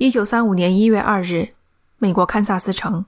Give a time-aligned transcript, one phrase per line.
[0.00, 1.48] 一九三五年一月二日，
[1.98, 3.04] 美国堪萨斯城，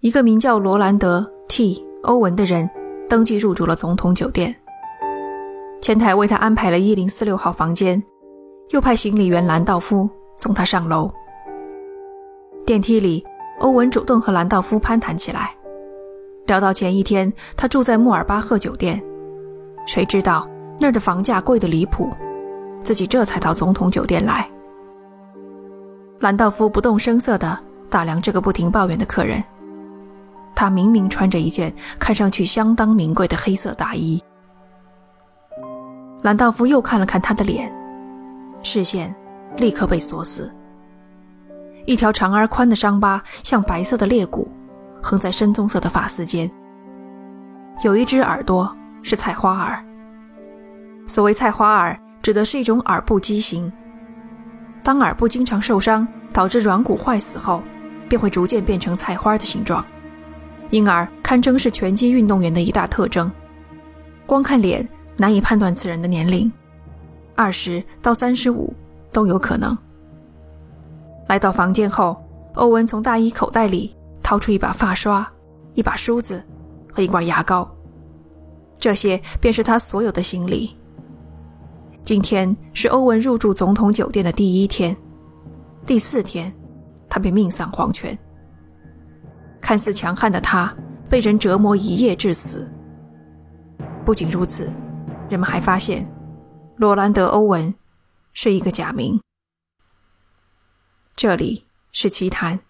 [0.00, 2.68] 一个名叫罗兰德 ·T· 欧文的人
[3.08, 4.54] 登记入住了总统酒店。
[5.80, 8.04] 前台为他安排了一零四六号房间，
[8.68, 11.10] 又派行李员兰道夫送他上楼。
[12.66, 13.24] 电梯里，
[13.60, 15.56] 欧文主动和兰道夫攀谈起来，
[16.46, 19.02] 聊到前一天他住在穆尔巴赫酒店，
[19.86, 20.46] 谁知道
[20.78, 22.10] 那儿的房价贵得离谱，
[22.82, 24.46] 自己这才到总统酒店来。
[26.20, 27.58] 兰道夫不动声色地
[27.90, 29.42] 打量这个不停抱怨的客人，
[30.54, 34.22] 他明明穿着一件看上去相当名贵的黑色大衣。
[36.22, 37.70] 兰道夫又看了看他的脸，
[38.62, 39.14] 视线
[39.58, 40.50] 立刻被锁死。
[41.84, 44.50] 一条长而宽的伤疤，像白色的裂骨，
[45.02, 46.50] 横在深棕色的发丝间。
[47.82, 49.84] 有一只耳朵是菜花耳。
[51.06, 53.70] 所谓菜花耳，指的是一种耳部畸形。
[54.84, 57.62] 当耳部经常受伤，导致软骨坏死后，
[58.06, 59.84] 便会逐渐变成菜花的形状，
[60.68, 63.32] 因而堪称是拳击运动员的一大特征。
[64.26, 64.86] 光看脸，
[65.16, 66.52] 难以判断此人的年龄，
[67.34, 68.74] 二十到三十五
[69.10, 69.76] 都有可能。
[71.28, 72.22] 来到房间后，
[72.52, 75.26] 欧文从大衣口袋里掏出一把发刷、
[75.72, 76.44] 一把梳子
[76.92, 77.66] 和一罐牙膏，
[78.78, 80.76] 这些便是他所有的行李。
[82.04, 82.54] 今天
[82.84, 84.94] 是欧文入住总统酒店的第一天，
[85.86, 86.54] 第四天，
[87.08, 88.18] 他便命丧黄泉。
[89.58, 90.76] 看似强悍的他，
[91.08, 92.70] 被人折磨一夜致死。
[94.04, 94.70] 不仅如此，
[95.30, 96.14] 人们还发现，
[96.76, 97.74] 罗兰德·欧文
[98.34, 99.18] 是一个假名。
[101.16, 102.60] 这里是奇谈，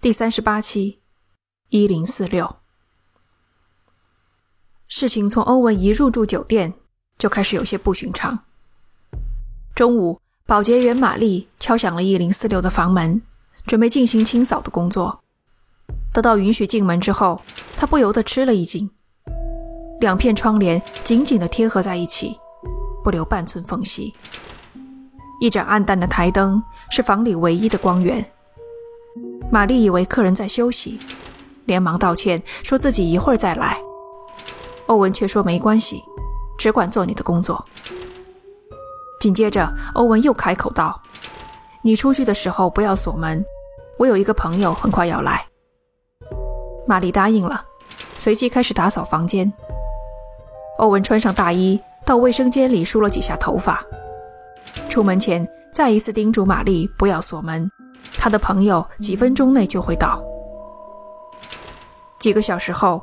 [0.00, 1.00] 第三十八期，
[1.70, 2.58] 一零四六。
[4.86, 6.72] 事情从欧文一入住酒店
[7.18, 8.44] 就开始有些不寻常。
[9.80, 13.22] 中午，保洁员玛丽敲响了一零四六的房门，
[13.64, 15.22] 准备进行清扫的工作。
[16.12, 17.40] 得到允许进门之后，
[17.78, 18.90] 她不由得吃了一惊，
[19.98, 22.38] 两片窗帘紧紧地贴合在一起，
[23.02, 24.12] 不留半寸缝隙。
[25.40, 28.22] 一盏暗淡的台灯是房里唯一的光源。
[29.50, 31.00] 玛丽以为客人在休息，
[31.64, 33.78] 连忙道歉，说自己一会儿再来。
[34.88, 36.02] 欧文却说没关系，
[36.58, 37.64] 只管做你的工作。
[39.20, 40.98] 紧接着，欧文又开口道
[41.84, 43.44] ：“你出去的时候不要锁门，
[43.98, 45.46] 我有一个朋友很快要来。”
[46.88, 47.62] 玛丽答应了，
[48.16, 49.52] 随即开始打扫房间。
[50.78, 53.84] 欧文穿上大衣，到卫生间里梳了几下头发。
[54.88, 57.70] 出门前，再一次叮嘱玛丽不要锁门，
[58.16, 60.24] 他的朋友几分钟内就会到。
[62.18, 63.02] 几个小时后，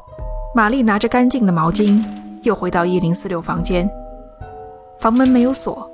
[0.55, 2.03] 玛丽拿着干净的毛巾
[2.41, 3.87] 又回到一零四六房间，
[4.99, 5.89] 房门没有锁，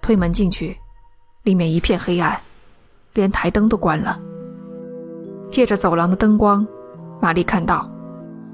[0.00, 0.76] 推门进去，
[1.42, 2.40] 里面一片黑暗，
[3.14, 4.18] 连台灯都关了。
[5.50, 6.66] 借着走廊的灯光，
[7.20, 7.90] 玛丽看到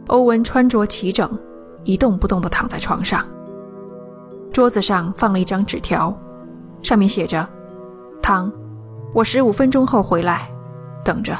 [0.08, 1.38] 欧文穿着齐整，
[1.84, 3.24] 一动不动地躺在床上，
[4.52, 6.16] 桌子上放了一张纸条。
[6.82, 7.48] 上面写着
[8.22, 8.52] ：“唐，
[9.12, 10.50] 我十五分钟后回来，
[11.04, 11.36] 等着。”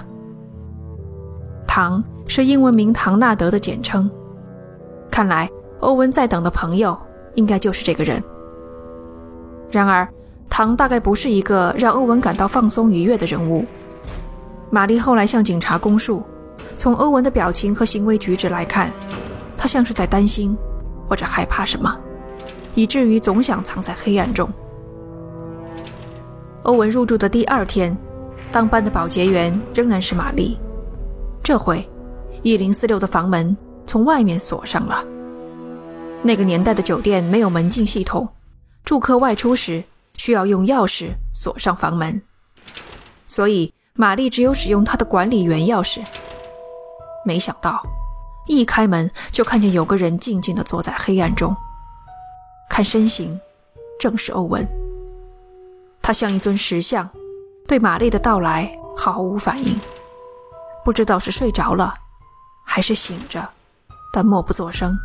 [1.69, 4.11] 唐是英文名唐纳德的简称。
[5.11, 5.49] 看来
[5.81, 6.99] 欧文在等的朋友
[7.35, 8.23] 应该就是这个人。
[9.71, 10.09] 然而，
[10.49, 13.65] 唐大概不是一个让欧文感到放松愉悦的人物。
[14.71, 16.23] 玛丽后来向警察供述，
[16.77, 18.91] 从欧文的表情和行为举止来看，
[19.57, 20.57] 他像是在担心
[21.07, 21.97] 或者害怕什么，
[22.75, 24.49] 以至于总想藏在黑暗中。
[26.63, 27.97] 欧文入住的第二天，
[28.51, 30.59] 当班的保洁员仍然是玛丽。
[31.43, 31.89] 这回，
[32.43, 33.57] 一零四六的房门
[33.87, 35.05] 从外面锁上了。
[36.23, 38.29] 那个年代的酒店没有门禁系统，
[38.87, 39.83] 住客外出时
[40.17, 42.23] 需要用钥匙锁上房门，
[43.27, 46.05] 所以玛丽只有使用她的管理员钥匙。
[47.25, 47.83] 没想到，
[48.47, 51.57] 一开门就看见有个人静静地坐在黑暗中，
[52.71, 53.41] 看身形，
[53.99, 54.65] 正是欧文。
[56.01, 57.11] 他像一尊石像，
[57.67, 59.81] 对玛丽的到来毫无反应，
[60.85, 61.93] 不知道是睡着了，
[62.65, 63.51] 还是醒着，
[64.13, 64.97] 但默不作声。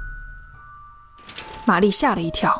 [1.65, 2.55] 玛丽吓了一跳，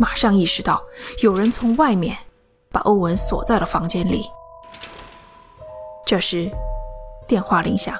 [0.00, 0.82] 马上意识到
[1.22, 2.16] 有人从外面
[2.72, 4.24] 把欧文锁在了房间里。
[6.06, 6.50] 这时，
[7.28, 7.94] 电话铃响，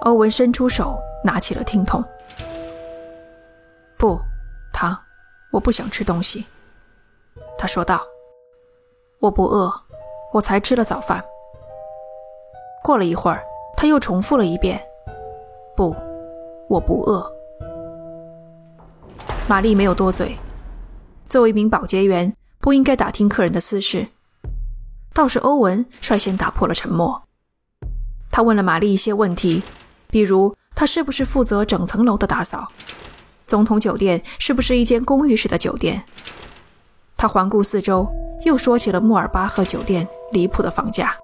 [0.00, 2.02] 欧文伸出手拿起了听筒。
[3.98, 4.18] 不，
[4.72, 4.98] 糖，
[5.52, 6.46] 我不想吃东西，
[7.58, 8.00] 他说道。
[9.18, 9.70] 我不饿，
[10.32, 11.22] 我才吃了早饭。
[12.82, 13.44] 过了一会儿，
[13.76, 14.80] 他又重复了一遍
[15.76, 15.94] ：“不，
[16.70, 17.30] 我不饿。”
[19.46, 20.34] 玛丽没有多嘴。
[21.30, 24.08] 作为一名保洁员，不应该打听客人的私事。
[25.14, 27.22] 倒是欧文率先打破了沉默。
[28.32, 29.62] 他问了玛丽一些问题，
[30.08, 32.72] 比如他是不是负责整层楼的打扫，
[33.46, 36.02] 总统酒店是不是一间公寓式的酒店。
[37.16, 38.08] 他环顾四周，
[38.44, 41.16] 又说起了穆尔巴赫酒店离谱的房价。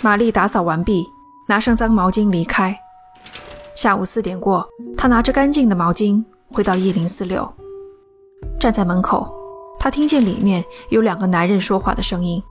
[0.00, 1.04] 玛丽打扫完毕，
[1.46, 2.74] 拿上脏毛巾离开。
[3.74, 4.66] 下午四点过，
[4.96, 7.52] 她拿着干净的毛巾回到一零四六，
[8.64, 9.30] 站在门口，
[9.78, 12.42] 他听见里面有两个男人说话的声音，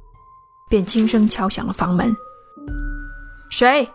[0.69, 2.15] 便轻声敲响了房门。
[3.49, 3.89] 谁？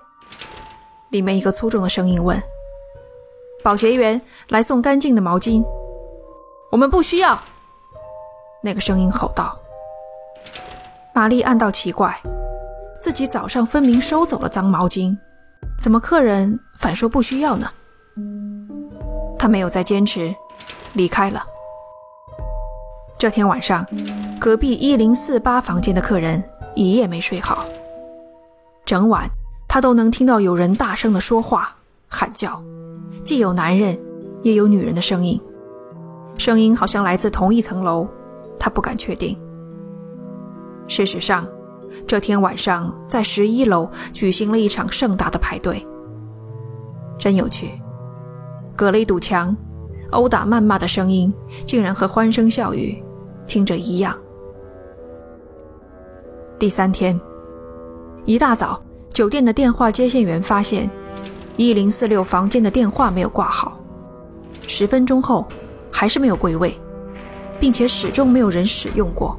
[1.11, 2.37] 里面一个粗重的声音问。
[3.63, 5.63] 保洁员来送干净的毛巾。
[6.73, 7.41] 我们不需要。
[8.65, 9.57] 那个声音吼道。
[11.15, 12.21] 玛丽暗道奇怪，
[12.99, 15.17] 自己早上分明收走了脏毛巾，
[15.81, 17.71] 怎么客人反说不需要呢？
[19.39, 20.35] 她没有再坚持，
[20.95, 21.47] 离开了。
[23.19, 23.85] 这天晚上，
[24.39, 26.41] 隔壁一零四八房间的客人
[26.77, 27.65] 一夜没睡好，
[28.87, 29.29] 整晚。
[29.67, 31.77] 他都能听到有人大声的说话、
[32.09, 32.63] 喊叫，
[33.25, 33.99] 既有男人，
[34.43, 35.39] 也有女人的声音，
[36.39, 38.09] 声音好像来自同一层楼，
[38.59, 39.37] 他不敢确定。
[40.87, 41.45] 事实上，
[42.07, 45.85] 这天晚上在十一楼举行了一场盛大的派对。
[47.19, 47.73] 真有趣，
[48.77, 49.55] 隔了一堵墙，
[50.13, 51.35] 殴打谩骂的声音
[51.67, 53.05] 竟然和欢声笑语
[53.49, 54.17] 听着一样。
[56.57, 57.21] 第三天
[58.25, 58.81] 一大早。
[59.11, 60.89] 酒店的电话接线员发现，
[61.57, 63.81] 一零四六房间的电话没有挂好。
[64.69, 65.49] 十分钟后，
[65.93, 66.73] 还是没有归位，
[67.59, 69.37] 并且始终没有人使用过。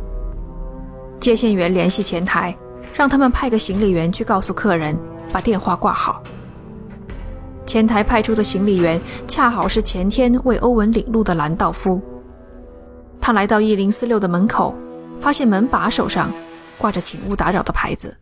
[1.18, 2.54] 接线员联系前台，
[2.94, 5.00] 让他们派个行李员去告诉客人
[5.32, 6.22] 把电话挂好。
[7.66, 12.02] 前台派出的行李员恰好是前天为欧文领路的兰道夫。
[13.30, 14.74] 他来到一零四六的门口，
[15.20, 16.34] 发现门把手上
[16.80, 18.18] 挂着“请勿打扰”的牌子。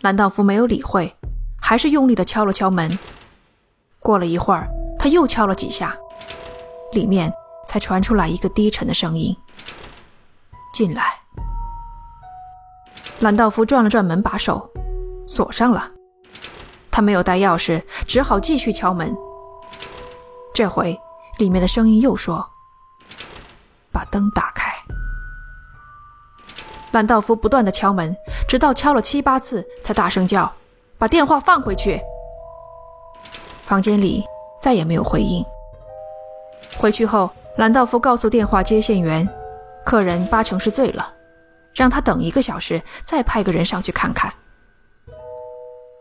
[0.00, 1.14] 兰道夫没有理会，
[1.60, 2.98] 还是用力地敲了敲门。
[3.98, 4.66] 过了一会儿，
[4.98, 5.94] 他又敲了几下，
[6.94, 7.30] 里面
[7.66, 9.36] 才传出来一个低沉的声音
[10.72, 11.12] ：“进来。”
[13.20, 14.70] 兰道夫转了转门把手，
[15.26, 15.86] 锁上了。
[16.90, 19.14] 他没有带钥匙，只好继续敲门。
[20.54, 20.98] 这回，
[21.36, 22.51] 里面的声音又说
[23.92, 24.72] ：“把灯打开。”
[26.92, 28.16] 兰道夫不断地敲门，
[28.48, 30.52] 直到敲了七八次，才大声叫
[30.98, 32.00] ：“把电话放回去。”
[33.64, 34.22] 房间里
[34.60, 35.44] 再也没有回应。
[36.76, 39.28] 回去后，兰道夫告诉电话接线员
[39.86, 41.14] ：“客人八成是醉了，
[41.74, 44.32] 让他等一个小时，再派个人上去看看。”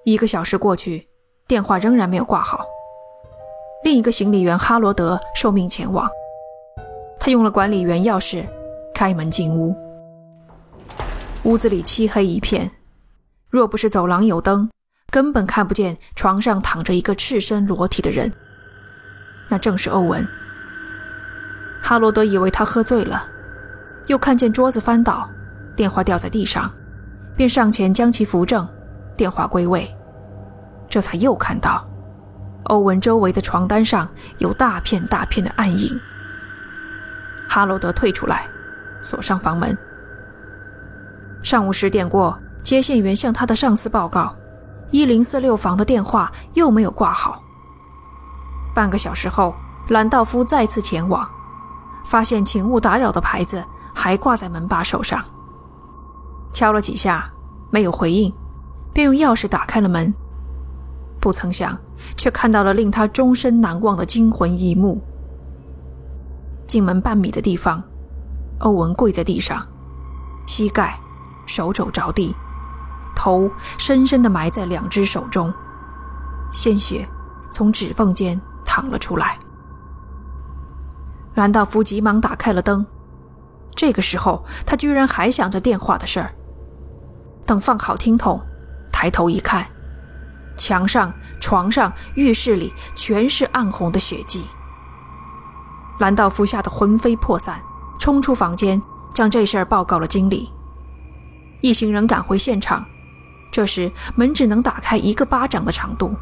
[0.03, 1.07] 一个小时过去，
[1.47, 2.65] 电话仍然没有挂好。
[3.83, 6.09] 另一个行李员哈罗德受命前往，
[7.23, 8.44] 他用了管理员钥匙
[8.95, 9.75] 开门进屋。
[11.44, 12.71] 屋子里漆黑一片，
[13.47, 14.68] 若不是走廊有灯，
[15.12, 18.33] 根本看不见床上躺着一个赤身裸体的人。
[19.50, 20.27] 那正是欧文。
[21.79, 23.21] 哈罗德以为他喝醉了，
[24.07, 25.29] 又看见桌子翻倒，
[25.75, 26.74] 电话掉在地上，
[27.35, 28.67] 便上前将其扶正，
[29.15, 29.88] 电话归位。
[30.89, 31.88] 这才又看到，
[32.63, 34.09] 欧文周围的床单上
[34.39, 36.00] 有大片大片的暗影。
[37.53, 38.48] 哈罗德退出来，
[39.01, 39.77] 锁上房门。
[41.44, 44.34] 上午十点过，接线员向他的上司报告，
[44.89, 47.43] 一零四六房的电话又没有挂好。
[48.74, 49.53] 半个小时后，
[49.89, 51.29] 兰道夫再次前往，
[52.05, 53.62] 发现“请勿打扰”的牌子
[53.93, 55.22] 还挂在门把手上。
[56.53, 57.29] 敲了几下，
[57.70, 58.34] 没有回应，
[58.93, 60.13] 便用钥匙打开了门。
[61.20, 61.77] 不曾想，
[62.15, 65.03] 却看到了令他终身难忘的惊魂一幕。
[66.72, 67.84] 进门半米的地方，
[68.60, 69.68] 欧文跪在地上，
[70.48, 70.98] 膝盖。
[71.46, 72.34] 手肘着地，
[73.13, 75.54] 头深深地埋在两只手中，
[76.50, 77.06] 鲜血
[77.51, 79.38] 从指缝间淌了出来。
[81.34, 82.86] 兰道夫急忙打开了灯，
[83.75, 86.34] 这个时候他居然还想着电话的事儿。
[87.46, 88.42] 等放好听筒，
[88.94, 89.66] 抬头一看，
[90.56, 94.46] 墙上、床上、浴室里全是暗红的血迹。
[96.01, 97.62] 兰道夫吓得魂飞魄散，
[98.00, 98.81] 冲出房间，
[99.13, 100.51] 将这事儿报告了经理。
[101.62, 102.84] 一行人赶回现场，
[103.51, 106.15] 这时门只能打开一个巴掌的长度。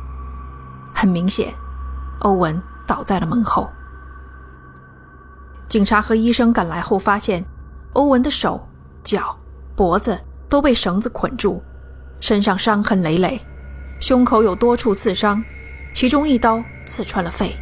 [0.93, 1.53] 很明显，
[2.19, 3.69] 欧文倒在了门后。
[5.69, 7.45] 警察和医生赶来后发现，
[7.93, 8.67] 欧文的手、
[9.01, 9.39] 脚、
[9.77, 10.19] 脖子
[10.49, 11.63] 都被绳子捆住，
[12.19, 13.39] 身上伤痕累累，
[14.01, 15.41] 胸口有多处刺伤，
[15.93, 17.55] 其中一刀刺穿了肺，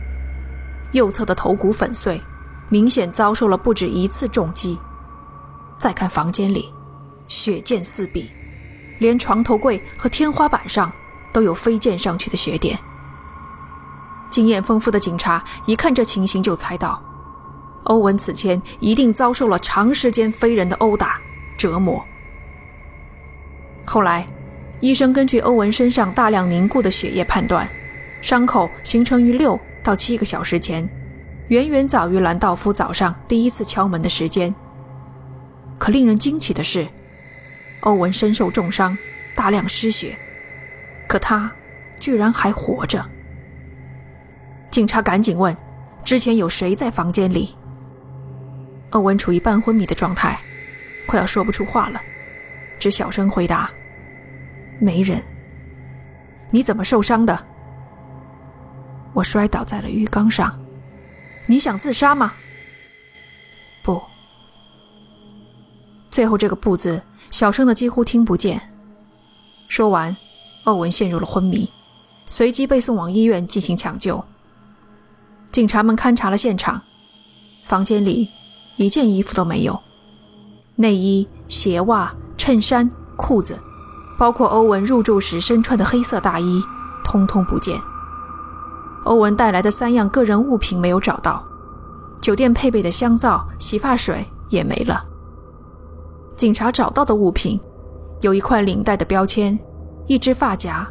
[0.91, 2.21] 右侧的头骨粉碎，
[2.69, 4.79] 明显遭受了不止一次重击。
[5.77, 6.73] 再看房间里。
[7.27, 8.31] 血溅四壁，
[8.99, 10.89] 连床头柜和天花板上
[11.33, 12.79] 都有飞溅上去的血点。
[14.31, 17.03] 经验丰富的警察一看这情形，就猜到
[17.83, 21.19] 欧文此前一定遭受了长时间非人的殴打
[21.57, 22.01] 折磨。
[23.85, 24.25] 后来，
[24.79, 27.67] 医生根据欧文身上大量凝固的血液判断，
[28.21, 30.85] 伤口形成于六到七个小时前，
[31.47, 34.53] 远远早于兰道夫早上第一次敲门的时间。
[35.77, 36.85] 可令人惊奇的是，
[37.79, 38.97] 欧文身受重伤，
[39.33, 40.19] 大量失血，
[41.07, 41.49] 可他
[42.01, 43.09] 居然还活着。
[44.69, 45.55] 警察赶紧问
[46.03, 47.55] ：“之前有谁在房间里？”
[48.91, 50.37] 欧文处于半昏迷的状态，
[51.05, 52.01] 快要说不出话了，
[52.77, 53.69] 只小声回答
[54.81, 55.23] ：“没人。
[56.51, 57.47] ”“你怎么受伤的
[59.17, 60.59] ？”“我摔倒在了浴缸上。
[61.47, 62.33] ”“你想自杀吗
[63.83, 64.01] ？”“不。”
[66.11, 68.61] 最后这个“不”字小声的几乎听不见。
[69.67, 70.15] 说完，
[70.65, 71.71] 欧文陷入了昏迷，
[72.29, 74.23] 随即被送往医院进行抢救。
[75.51, 76.83] 警察们勘察了现场，
[77.63, 78.31] 房间里
[78.75, 79.81] 一件衣服都没有，
[80.75, 83.59] 内衣、鞋袜、衬衫、裤子，
[84.17, 86.61] 包括欧文入住时身穿的黑色大衣，
[87.03, 87.79] 通通不见。
[89.07, 91.45] 欧文带来的三样个人物品没有找到，
[92.21, 95.03] 酒店配备的香皂、洗发水也没了。
[96.35, 97.59] 警察找到的物品
[98.21, 99.57] 有一块领带的标签，
[100.07, 100.87] 一只发夹，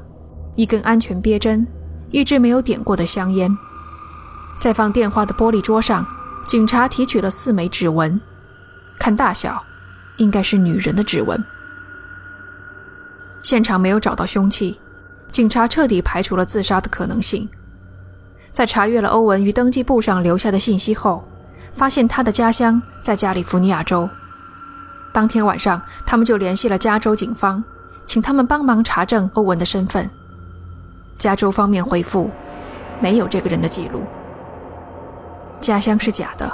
[0.54, 1.66] 一根安全别针，
[2.10, 3.56] 一支没有点过的香烟。
[4.58, 6.04] 在放电话的玻璃桌上，
[6.46, 8.18] 警察提取了四枚指纹，
[8.98, 9.62] 看大小，
[10.16, 11.44] 应该是女人的指纹。
[13.42, 14.80] 现场没有找到凶器，
[15.30, 17.48] 警察彻底排除了自杀的可能性。
[18.56, 21.28] 在查阅了欧文于登记簿上留下的信息后，
[21.72, 24.08] 发现他的家乡在加利福尼亚州。
[25.12, 27.62] 当天晚上，他们就联系了加州警方，
[28.06, 30.10] 请他们帮忙查证欧文的身份。
[31.18, 32.30] 加州方面回复，
[32.98, 34.04] 没有这个人的记录。
[35.60, 36.50] 家乡是假的，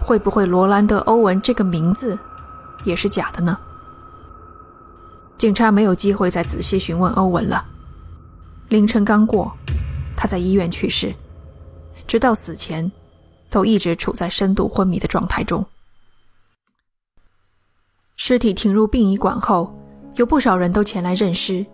[0.00, 2.18] 会不会罗兰德·欧文这个名字
[2.82, 3.58] 也是假的呢？
[5.36, 7.66] 警察没有机会再仔细询问欧文了。
[8.70, 9.52] 凌晨刚过，
[10.16, 11.14] 他在医院去世，
[12.06, 12.90] 直到死前
[13.50, 15.64] 都一直处在深度昏迷的状态中。
[18.16, 19.72] 尸体停入殡仪馆后，
[20.14, 21.64] 有不少人都前来认尸，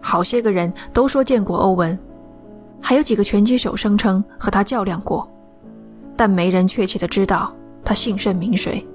[0.00, 1.98] 好些个人都说见过欧文，
[2.80, 5.30] 还有几个拳击手声称和他较量过。
[6.16, 7.54] 但没人确切的知道
[7.84, 8.86] 他姓甚名谁。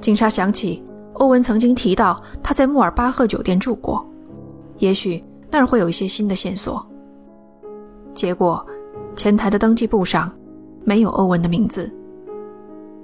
[0.00, 4.04] 警察想起欧文曾经提到他在穆尔巴赫酒店住过，
[4.78, 6.84] 也许那儿会有一些新的线索。
[8.14, 8.64] 结果，
[9.16, 10.30] 前台的登记簿上
[10.84, 11.90] 没有欧文的名字。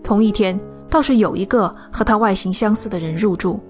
[0.02, 3.60] 同一天，倒是有一个和他外形相似的人入住，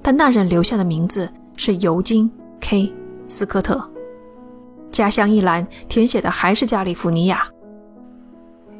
[0.00, 2.92] 但那人留下的名字是尤金 ·K·
[3.26, 3.82] 斯科特，
[4.90, 7.46] 家乡一栏填写的还是加利福尼亚。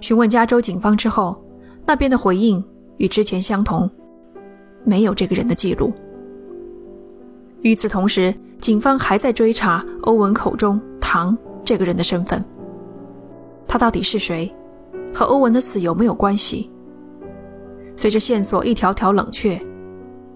[0.01, 1.37] 询问加州警方之后，
[1.85, 2.65] 那边的回应
[2.97, 3.91] 与之前相同，
[4.85, 5.93] 没有这个人的记录。
[7.63, 12.43] 与此同时，警方还在追查欧文口中“唐”这个人的身份。
[13.69, 14.53] 他到底是谁？
[15.15, 16.73] 和欧文的死有没有关系？
[17.95, 19.61] 随着线索一条条冷却，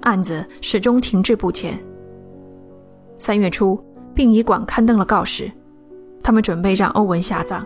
[0.02, 1.78] 案子始终停滞不前。
[3.16, 3.82] 三月初，
[4.14, 5.50] 殡仪馆刊登了告示，
[6.22, 7.64] 他们准备让欧文下葬。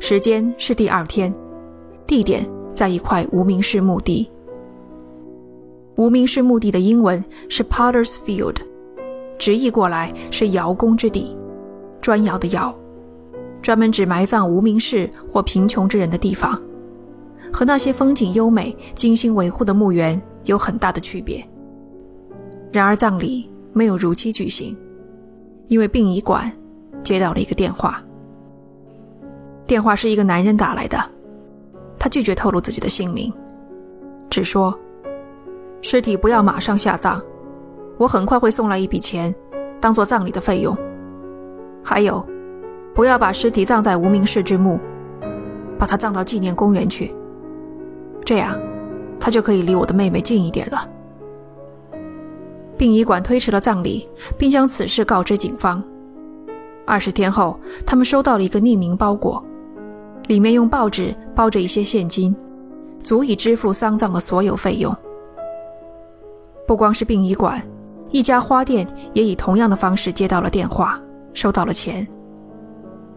[0.00, 1.32] 时间是第二天，
[2.06, 4.30] 地点在一块无名氏墓地。
[5.96, 8.56] 无名氏墓地的英文是 Potter's Field，
[9.38, 11.36] 直译过来是窑工之地，
[12.00, 12.74] 砖窑的窑，
[13.62, 16.60] 专门指埋葬无名氏或贫穷之人的地方，
[17.52, 21.42] 和那些风景优美、精心维护的墓园有很大的区别。
[22.72, 24.76] 然而葬礼没有如期举行，
[25.68, 26.50] 因为殡仪馆
[27.04, 28.02] 接到了一个电话。
[29.66, 30.98] 电话是一个男人打来的，
[31.98, 33.32] 他拒绝透露自己的姓名，
[34.28, 34.76] 只说
[35.80, 37.20] 尸体不要马上下葬，
[37.96, 39.32] 我很快会送来一笔钱，
[39.80, 40.76] 当做葬礼的费用。
[41.84, 42.26] 还有，
[42.94, 44.78] 不要把尸体葬在无名氏之墓，
[45.78, 47.14] 把它葬到纪念公园去，
[48.24, 48.60] 这样
[49.18, 50.88] 他就可以离我的妹妹近一点了。
[52.76, 55.82] 殡仪馆推迟了葬礼，并将此事告知警方。
[56.84, 59.42] 二十天后，他们收到了一个匿名包裹。
[60.28, 62.34] 里面用报纸包着一些现金，
[63.02, 64.94] 足以支付丧葬的所有费用。
[66.66, 67.60] 不光是殡仪馆，
[68.10, 71.00] 一家花店也以同样的方式接到了电话，
[71.34, 72.06] 收到了钱，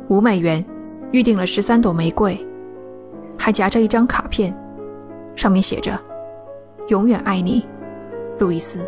[0.08, 0.64] 五美元，
[1.12, 2.38] 预定了十三朵玫瑰，
[3.40, 4.56] 还夹着一张卡片，
[5.36, 6.00] 上面写着
[6.90, 7.66] ：“永远爱你，
[8.38, 8.80] 路易斯。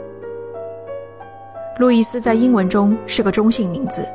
[1.80, 4.08] 路易斯在英文中是个中性名字，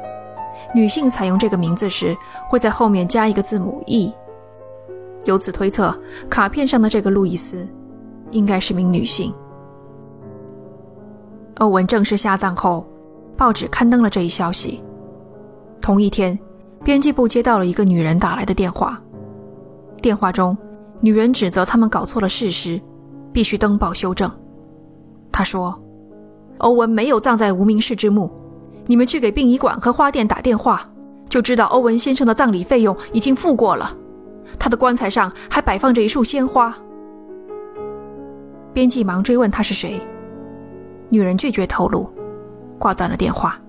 [0.75, 2.17] 女性采用这个名字时
[2.49, 4.13] 会在后面加一个字母 e。
[5.25, 5.93] 由此推测，
[6.29, 7.67] 卡片上的这个路易斯
[8.31, 9.35] 应该是名女性。
[11.59, 12.87] 欧文正式下葬后，
[13.37, 14.83] 报纸刊登了这一消息。
[15.81, 16.37] 同一天，
[16.85, 19.01] 编辑部接到了一个女人打来的电话。
[20.01, 20.57] 电话中，
[21.01, 22.81] 女人指责他们搞错了事实，
[23.33, 24.31] 必须登报修正。
[25.31, 25.81] 她说
[26.59, 28.31] ：“欧文没有葬在无名氏之墓，
[28.87, 30.91] 你们去给殡仪馆和花店打电话，
[31.29, 33.97] 就知道欧文先生的葬礼费用已经付过了。
[34.59, 36.77] 他的棺材上还摆放着一束鲜花。”
[38.75, 40.01] 编辑忙追问他是谁。
[41.11, 42.13] 女人拒绝透露，
[42.79, 43.62] 挂断了电话。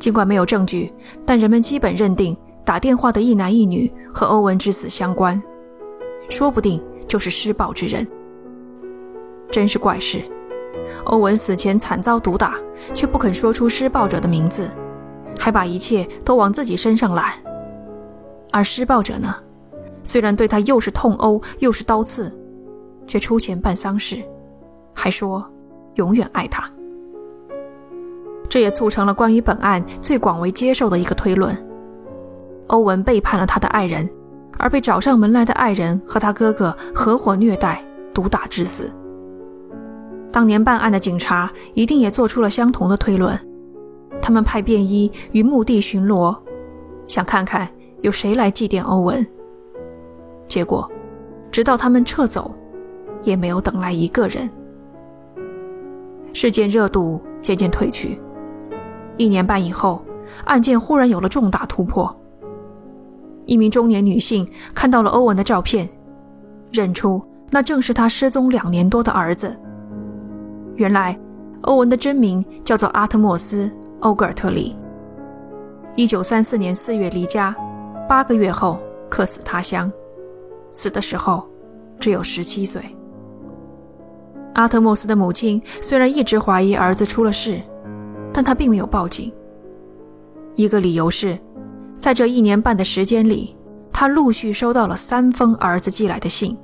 [0.00, 0.92] 尽管没有证据，
[1.24, 5.40] 但人们基本认定打电话的一男一女和欧文之死相关，
[6.28, 8.04] 说不定就是施暴之人。
[9.52, 10.22] 真是怪事！
[11.04, 12.56] 欧文死前惨遭毒打，
[12.94, 14.68] 却不肯说出施暴者的名字，
[15.38, 17.34] 还把一切都往自己身上揽。
[18.50, 19.34] 而施暴者呢，
[20.02, 22.36] 虽然对他又是痛殴又是刀刺，
[23.06, 24.20] 却出钱办丧事，
[24.94, 25.48] 还说。
[25.96, 26.70] 永远爱他，
[28.50, 31.56] 这也促成了关于本案最广为接受的一个推论：
[32.66, 34.10] 欧文背叛了他的爱人，
[34.58, 38.90] 而被找上门来的爱人和他哥哥合伙虐待、毒打致死。
[40.32, 43.38] 当年办案的警察一定也做出了相同的推论，
[44.20, 46.36] 他们派便衣于墓地巡逻，
[47.06, 47.68] 想看看
[48.00, 49.24] 有谁来祭奠欧文。
[50.48, 50.90] 结果，
[51.52, 52.52] 直到他们撤走，
[53.22, 54.50] 也没有等来一个人。
[56.32, 58.20] 事件热度渐渐褪去，
[59.20, 60.02] 一年半以后，
[60.46, 62.18] 案件忽然有了重大突破。
[63.44, 65.86] 一名中年女性看到了欧文的照片，
[66.72, 69.54] 认出那正是他失踪两年多的儿子。
[70.76, 71.20] 原来，
[71.64, 73.66] 欧文的真名叫做阿特莫斯·
[74.00, 74.74] 欧格尔特里。
[75.94, 77.54] 一九三四年四月离家，
[78.08, 78.78] 八个月后
[79.10, 79.92] 客死他乡，
[80.72, 81.46] 死的时候
[81.98, 82.80] 只有十七岁。
[84.54, 87.60] 阿特莫斯的母亲虽然一直怀疑儿子出了事，
[88.32, 89.32] 但他并没有报警。
[90.54, 91.38] 一个理由是，
[91.98, 93.56] 在这一年半的时间里，
[93.92, 96.56] 他陆续收到了三封儿子寄来的信。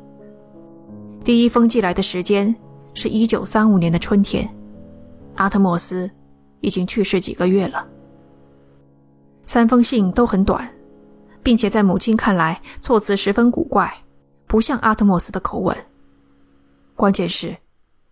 [1.24, 2.55] 第一封寄来的时间
[2.94, 4.48] 是一九三五年的春天，
[5.37, 6.11] 阿特莫斯
[6.61, 7.88] 已经去世几个月了。
[9.44, 10.68] 三封信都很短，
[11.42, 13.92] 并且在母亲看来措辞十分古怪，
[14.46, 15.76] 不像阿特莫斯的口吻。
[16.94, 17.57] 关键是。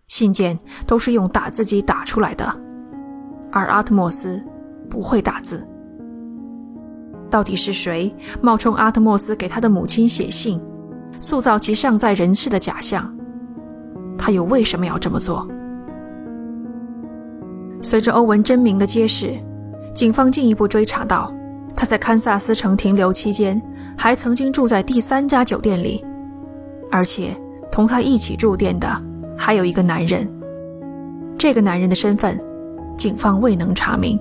[0.07, 2.61] 信件都是用打字机打出来的，
[3.55, 4.43] 而阿特莫斯
[4.89, 5.65] 不会打字。
[7.31, 10.61] 到底是谁冒充阿特莫斯给他的母亲写信，
[11.21, 13.15] 塑造其尚在人世的假象？
[14.17, 15.47] 他又为什么要这么做？
[17.81, 19.33] 随着欧文真名的揭示，
[19.93, 21.33] 警方进一步追查到，
[21.75, 23.61] 他在堪萨斯城停留期间，
[23.97, 26.03] 还曾经住在第三家酒店里，
[26.91, 27.35] 而且
[27.71, 28.87] 同他一起住店的。
[29.37, 30.27] 还有一个男人，
[31.37, 32.39] 这个男人的身份，
[32.97, 34.19] 警方未能查明。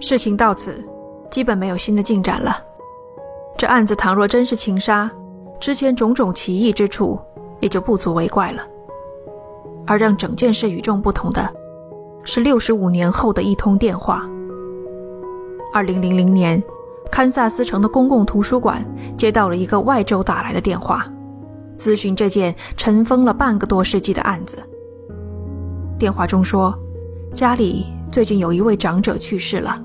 [0.00, 0.82] 事情到此，
[1.30, 2.56] 基本没有新的进展了。
[3.56, 5.10] 这案子倘若真是情杀，
[5.60, 7.18] 之前种种奇异之处
[7.60, 8.66] 也就不足为怪了。
[9.86, 11.52] 而让整件事与众不同的，
[12.24, 14.28] 是六十五年后的一通电话。
[15.72, 16.62] 二零零零年，
[17.10, 18.84] 堪萨斯城的公共图书馆
[19.16, 21.06] 接到了一个外州打来的电话。
[21.76, 24.58] 咨询这件尘封了半个多世纪的案子。
[26.02, 26.76] 电话中说，
[27.32, 29.80] 家里最近有一位长者去世了，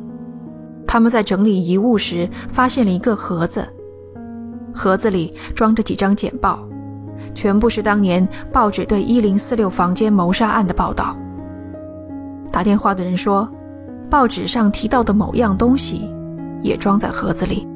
[0.87, 3.63] 他们在整理遗物时发现了一个盒子，
[4.73, 6.67] 盒子里装着几张简报，
[7.35, 11.15] 全部是当年报纸对一零四六房间谋杀案的报道。
[12.51, 13.47] 打电话的人说，
[14.09, 16.11] 报纸上提到的某样东西
[16.63, 17.67] 也装在盒子里，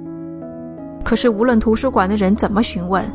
[1.04, 3.06] 可是无论图书馆的人怎么询问。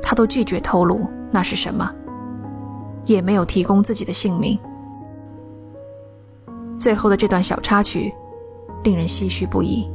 [0.00, 1.92] 他都拒绝透露那是什么，
[3.04, 4.58] 也没有提供自己的姓名。
[6.78, 8.12] 最后的这段小插曲，
[8.84, 9.90] 令人唏嘘不已。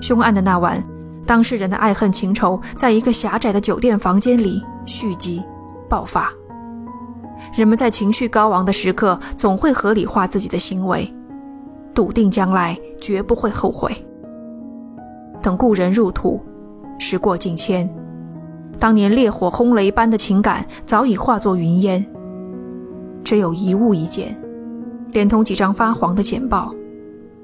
[0.00, 0.82] 凶案的那晚，
[1.26, 5.42] 当事人的爱恨情仇在一个狭窄的酒店房间里蓄积、
[5.88, 6.32] 爆发。
[7.54, 11.12] 人们在情绪高昂的时刻，总会合理化自己的行为，
[11.94, 13.92] 笃定将来绝不会后悔。
[15.42, 16.40] 等故人入土，
[16.98, 17.88] 时过境迁。
[18.78, 22.06] 当年烈火轰雷般的情感早已化作云烟，
[23.24, 24.40] 只有遗物一件，
[25.12, 26.72] 连同几张发黄的简报，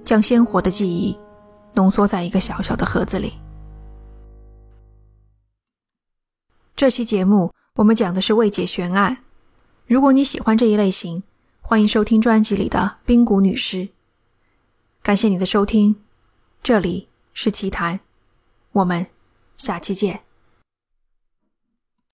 [0.05, 1.18] 将鲜活的记忆
[1.75, 3.33] 浓缩在一个小小的盒子里。
[6.77, 9.18] 这期节目我们讲的是未解悬案。
[9.87, 11.25] 如果你喜欢这一类型，
[11.61, 13.79] 欢迎收听专辑里的《冰谷女尸》。
[15.03, 15.97] 感谢你的收听，
[16.62, 18.01] 这里是奇谈，
[18.73, 19.07] 我们
[19.57, 20.23] 下期见。